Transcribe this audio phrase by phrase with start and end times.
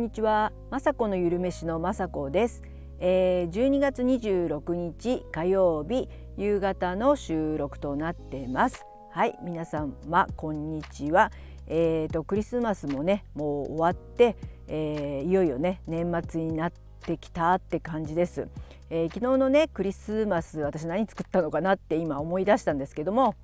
[0.00, 2.62] んにちは、まさこのゆるめしのまさこです、
[3.00, 8.86] えー、12月26日火曜日夕方の収録となってます。
[9.12, 9.92] はい皆様
[10.36, 11.30] こんにちは。
[11.66, 14.36] えーとクリスマスもねもう終わって、
[14.68, 16.72] えー、いよいよね年末になっ
[17.02, 18.48] てきたって感じです、
[18.88, 23.34] えー、昨日のねクリスマス私何作ったのかなって今思い出したんですけども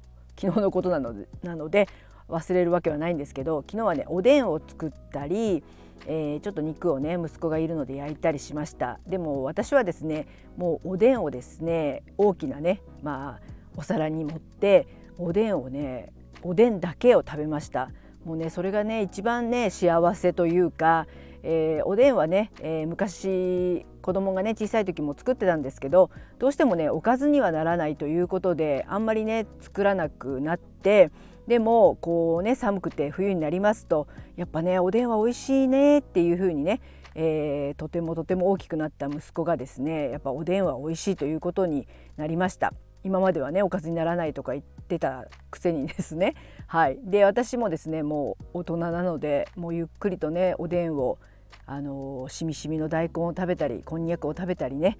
[0.40, 1.88] 昨日のことなのでなので
[2.28, 5.62] 忘れるわけはないんですけど昨日はねおでんを作ったり、
[6.06, 8.98] えー、ちょっと肉をね息子がいるので焼いたりしました。
[9.06, 10.26] でも私はですね
[10.56, 14.86] もうおでんをですね大きなねまあお皿に盛って
[15.18, 16.12] おでんをね
[16.42, 17.90] おでんだけを食べました。
[18.24, 21.06] もうねそれがね一番ね幸せというか、
[21.44, 31.12] えー、おでんはね、えー、昔子供がね小さい時も作ってたんですけどどうしてもねおかずにはならないということであんまりね作らなくなって
[31.46, 36.80] でもこうね寒くて冬になりますとやっぱねおでんは美味しいねっていう風にね、
[37.14, 42.72] えー、とてもとても大きくなった息子がですねやっぱおでんは美味しいということになりました。
[43.06, 46.34] 今まではねおかずにならないとか言ってたくせにですね
[46.66, 51.18] はいで私もですねもう大人なのでもうゆっくりとねおでんを
[51.66, 54.98] あのしみしみの大根を食べたりこんにゃくを食べたりね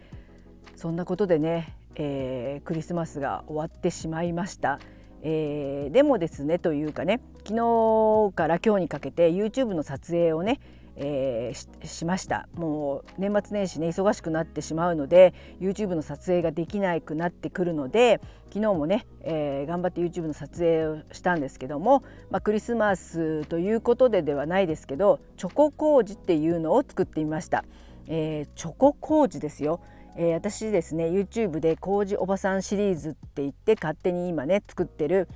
[0.77, 4.79] そんなことでね、えー、クリスマスが終わってしまいました。
[5.23, 10.61] えー、でもですねというかね昨日から今日にかけて YouTube の撮影をね
[10.97, 12.49] えー、しました。
[12.55, 27.65] もう年末年始ね忙しくなってしまうので YouTube の撮影ができなくなってくるので昨日もね、えー、頑張って YouTube の撮影をしたんですけども、まあ、クリスマスということでではないですけどチョコ麹っていうのを作ってみました、
[28.07, 29.81] えー、チョコ麹ですよ。
[30.19, 35.29] えー、私ですね YouTube で「麹おばさん」シリーズって言って勝手に今ね作ってる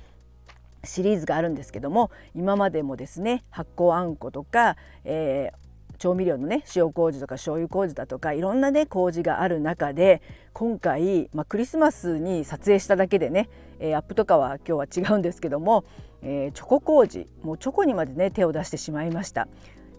[0.83, 13.49] シリーズがあるんですけども今までもですね発酵あんことか、えー、調味料のね塩麹とか醤油麹だとかいろんなね麹がある中で今回、まあ、クリスマスに撮影しただけでね、
[13.79, 15.85] えー、アップとかは今日は違うんですけども、
[16.23, 19.47] えー、チョコ麹もうチョコにまでね手を出してしまいました。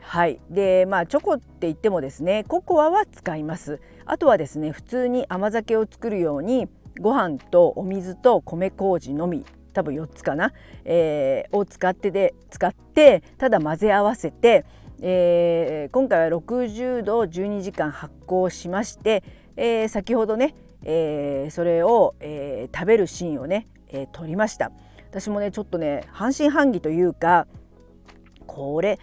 [0.03, 0.41] はい。
[0.51, 3.81] でまあチョコって言ってもですねココアは使います。
[4.05, 6.69] あとはですね普通に甘酒を作るように
[7.01, 10.53] ご飯とお水と米麹のみ多分4つかな、
[10.85, 14.67] えー、を使ってで使ってただ混ぜ合わせて、
[15.01, 19.25] えー、今回は60度12時間発酵しまして、
[19.57, 20.55] えー、先ほどね、
[20.85, 24.73] えー、それを、えー、食べるシーンをね、えー、撮りました。
[25.11, 27.47] 私もねちょっとね半信半疑というか
[28.47, 28.99] これ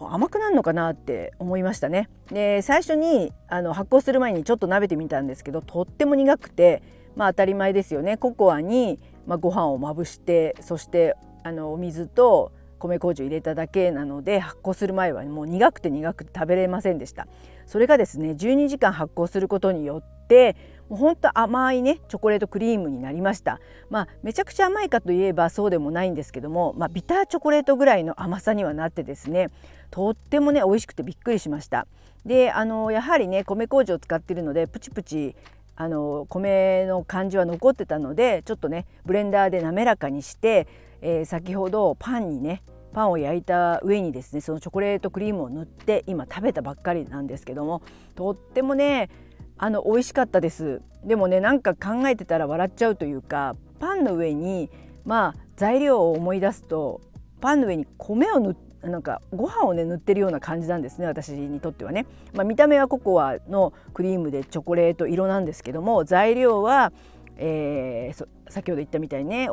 [0.00, 2.08] 甘くなるのかなって思いましたね。
[2.30, 6.82] で最初にあの発酵する前にちょっと鍋てみたんですけどとっても苦くて
[7.16, 8.16] まあ当たり前ですよね。
[8.16, 17.26] ココアに、まあ、ご飯をまぶしてそしてあのお水と米麹を入れただけなので発酵する前はもう苦くて苦くて食べれませんでした。
[17.66, 20.56] それがですね12時間発酵することによって
[20.88, 23.60] もうほんと甘いねチョコレートクリームになりました。
[23.90, 29.50] まあめちゃくちゃ甘いかといえばそうでもないんですけども、まあ、ビターチョコレートぐらいの甘さにはなってですね
[29.90, 31.86] とってもね美味しくてびっくりしました。
[32.24, 35.34] であのやはりね米麹を使っているのでプチプチ
[35.76, 40.66] あの米の感じは残ってたのでちょっとねブレンダーで滑らかにして、
[41.00, 42.62] えー、先ほどパンにね
[42.92, 47.82] パンを焼いた上にですねそのチョコレートクリームを塗って今食べたばっかりなんですけども
[48.16, 49.08] とってもね
[49.56, 50.82] あの美味しかったです。
[51.04, 54.70] でもねなんか考えてたら笑っちゃうというかパンの上に
[55.04, 57.00] まあ材料を思い出すと
[57.40, 66.92] パンの上に米を塗ってなんかご飯をね塗ってるような感じなんですね私にとってはね、まあ、見た目はココアのクリームでチョコレート色なんですけども材料は、
[67.36, 69.48] えー、先ほど言ったみたいにね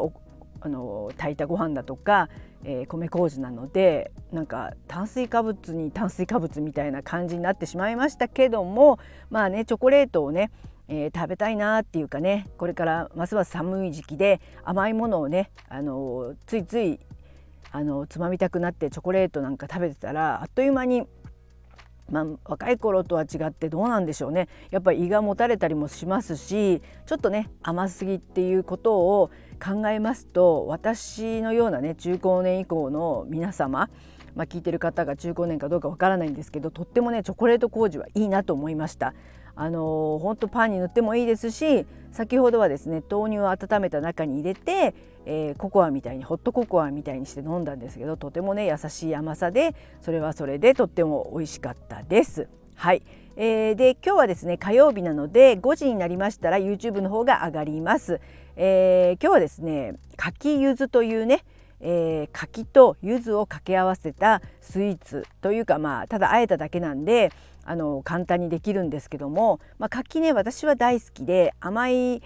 [0.61, 2.29] あの炊いたご飯だとか、
[2.63, 8.99] えー、米麹なのでなんか炭水化物に炭水化物みたいな感じになってしまいましたけども
[9.29, 10.51] まあねチョコレートをね
[10.87, 16.99] えー、食べたいなっていうかねこれからますます寒い時期で甘いものをね、あのついつい
[17.75, 21.03] あのつまみたくなってチョコレートなんか食べてたらあっという間に
[22.07, 33.89] まあ、若い頃とは違ってどうなんでしょうねやっぱり胃がもたれたりもしますしちょっとね甘すぎっていうことを考えますと私のようなね中高年以降の皆様
[34.35, 39.13] まあ、聞いてる方が中高年かどうかわからないんですけどとってもねチョコレート麹はいいなと思いました。
[39.55, 52.47] あの本当パンに塗ってもいいですし先ほどはですね豆乳を温めた中に入れて、えー、ココアみたいにホットココアみたいにして飲んだんですけどとてもね優しい甘さでそれはそれでとっても美味しかったです。
[52.75, 53.01] はい、
[53.35, 58.21] えー、で今日はですね火曜日なので5時になりましたら YouTube の方が上がります。
[58.55, 61.43] えー、今日はですね柿ゆずというね
[61.87, 67.31] えー、柿と柚子を掛け合わせたスイーツというかまあただあえただけなんで
[67.63, 72.23] あの簡単にできるんですけども、まあ、柿ね私は大好きで甘い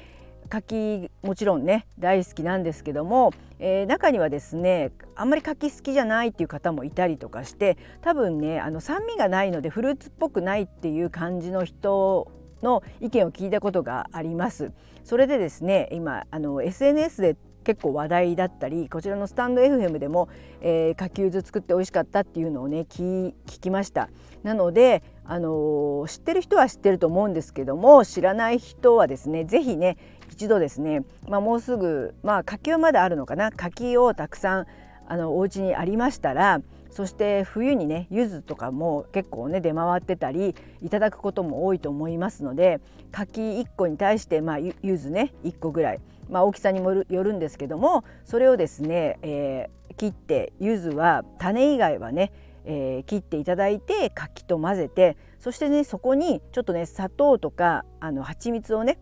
[0.47, 12.31] 柿もちろんね大好きなんですけども、えー、中にはですねあんまり柿好きじゃないっていう方もいたりとかして多分ねあの酸味がないのでフルーツっぽくないっていう感じの人
[12.63, 14.71] の意見を聞いたことがあります。
[15.03, 17.35] それでですね今あの SNS で
[17.69, 20.27] 結構話題だったりこちらのスタンド FM でも、
[20.59, 24.09] えー、かきゆず作って美味しかったっていうのをね聞きました。
[24.41, 29.97] なので、あのー、知ってる人は知ってると思うんですけども知らない人はですね是非ね
[30.31, 33.51] 一度ですね、まあ、もうすぐまあ柿はまだあるのかな？
[33.51, 34.65] 柿をたくさん
[35.07, 42.81] あのお家にありましたらそして冬にね柚子とかも結構ね出回ってたりいただくことも多いと思いますので
[43.11, 45.99] 柿1個に対してまあ柚子ね1個ぐらい、
[46.29, 52.31] まあ、大きさにもよるんですけどもそれをですね、えー、切って柚子は種以外はね
[52.65, 58.99] えー、切っていただいて柿と混ぜてそしてねそこにちょっとね砂糖とかあの蜂蜜をね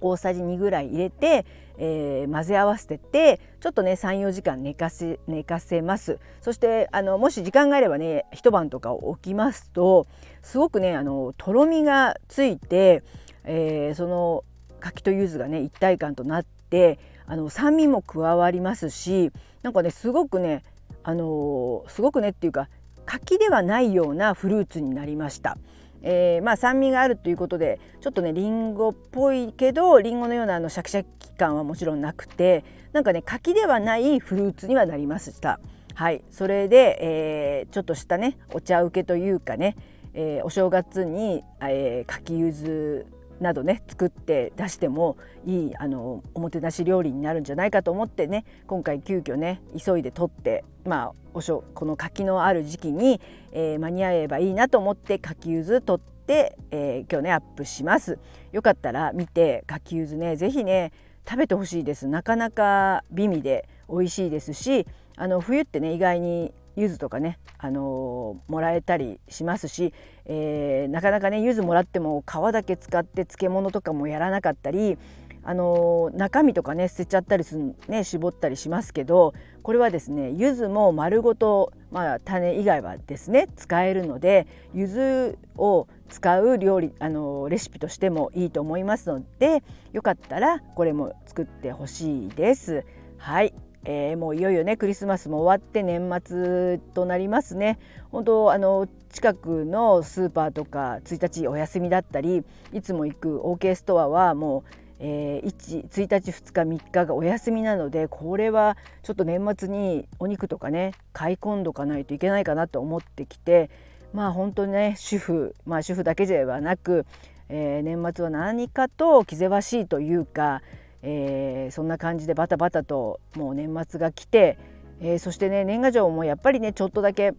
[0.00, 1.46] 大さじ2ぐらい入れて、
[1.78, 10.06] えー、混ぜ合わせててちょっとね34時間寝かせ寝かせますそしてあのもし時間があればね一晩とか置きますと
[10.42, 13.02] すごくねあのとろみがついて、
[13.44, 14.44] えー、その
[14.80, 19.32] 柿と柚子がね一体感となってあの酸味も加わりますし
[19.62, 20.62] なんかねすごくね
[21.02, 22.68] あのすごくねっていうか
[23.06, 25.58] 柿ではないようなフルーツになりました。
[26.04, 35.58] えー、まあ酸味があるということでちょっとねりんごっぽいけどりんごのようなあのシャキシャキ感はもちろんなくてなんかね柿ではないフルーツにはなりました。
[35.94, 39.76] はいそれで、えー、ちょっとしたねお茶受けというかね、
[40.12, 43.06] えー、お正月に、えー、柿ゆず
[43.40, 45.16] などね作って出しても
[45.46, 53.20] いいあのおもてなし料理になるんじゃないかと思ってね今回急遽ね急いで取ってまあおしょこの柿のある時期に、
[53.52, 58.18] えー、間に合えばいいなと思って柿ゆず取って、えー、今日ねアップします。
[58.52, 60.92] よかったら見て柿ゆずね是非ね
[61.28, 69.92] 食べてほしいですなかなか美味で美味しいですしあの冬ってね意外に柚子とかね、あのー、もらえたりしますし、
[70.26, 74.98] えー、なかなかね柚子もらっても皮だけ使って漬物とかもやらなかったり、
[75.42, 89.62] あのー、中身とかね捨てちゃったりするね絞ったりしますけどこれはですね柚子も丸ごと、まあ、種以外はですね使えるので柚子を使う料理あのレシピとしてもいいと思いますので
[89.92, 92.84] よかったらこれも作ってほしいです。
[93.18, 97.78] はいえー、もういよいよねクリスマスも終わって年末となりますね。
[98.10, 102.42] 本当あの近くのスーパーとか1日お休みだったり
[102.72, 113.70] いつも行く OK ストアはもう、えー、1, 1日2日3日がお休みなのでこれはちょっと年末にお肉とかね買い込んどかないといけないかなと思ってきて
[114.12, 117.06] まあ本当にね主婦まあ主婦だけではなく、
[117.48, 120.62] えー、年末は何かと気ぜわしいというか
[121.06, 124.58] えー、そんな感じでバタバタともう年末が来て、
[125.00, 127.34] えー、そしてね年賀状もやっぱりねちょっとだけ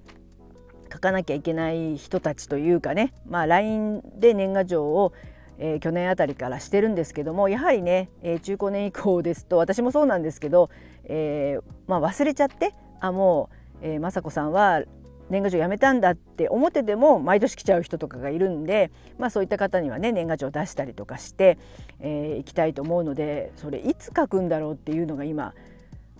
[0.94, 5.13] 書かなきゃいけない人たちというかねまあ LINE で年賀状を、
[5.57, 10.69] えー、去年あたりからしてるんですけどもやはりね、えー、中高年以降ですと私もそうなんですけど、
[11.06, 14.84] えーまあ、忘れちゃってあもう、えー、雅子さんは
[15.29, 21.58] 年賀状やめたんだって思ってても毎年来ちゃう人とかがいるんで、まあ、そういった方にはね年賀状出したりとかして、
[22.00, 25.53] えー、きたいと思うのでそれいつ書くんだろうっていうのが今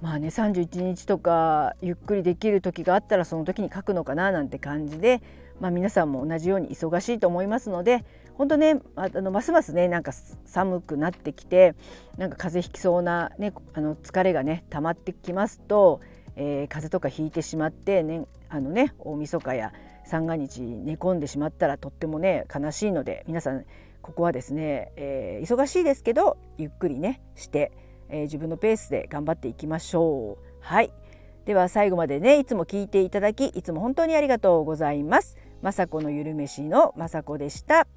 [0.02, 5.22] まあね31日とかゆっくりできる時があったらその時に書くのかななんて感じで、
[5.60, 10.12] まあ、皆さんも同じように忙しいと思いますので本当ねあのますますねなんか
[10.46, 11.76] 寒くなってきて
[12.18, 16.02] なんか風邪ひきそうな、ね、あの疲れがね溜まってきますと、
[16.36, 19.74] えー、風邪とかひいてしまって、ね、あのね大晦日や
[20.06, 23.66] 三が日寝込んでしまったらとってもね悲しいので皆さん
[24.02, 27.72] ここはですね、えー、忙しいですけどゆっくりねして、
[28.10, 30.46] えー、自分のペースで頑張っていきましょう。
[30.60, 30.92] はい
[31.46, 35.38] では最後までねいつも聞いていただきいつも本当にありがとうございます。
[35.64, 37.88] 雅子のゆるめしの雅子でした。